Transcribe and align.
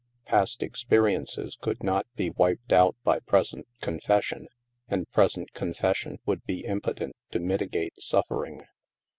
Past 0.25 0.63
experiences 0.63 1.55
could 1.55 1.83
not 1.83 2.07
be 2.15 2.31
wiped 2.31 2.73
out 2.73 2.95
by 3.03 3.19
present 3.19 3.67
confession; 3.81 4.47
and 4.87 5.07
present 5.11 5.53
con 5.53 5.73
fession 5.73 6.17
would 6.25 6.43
be 6.43 6.65
impotent 6.65 7.15
to 7.29 7.39
mitigate 7.39 7.93
suffering. 8.01 8.63